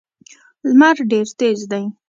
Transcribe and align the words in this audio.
لمر 0.67 0.95
ډېر 1.11 1.27
تېز 1.39 1.59
دی. 1.71 1.83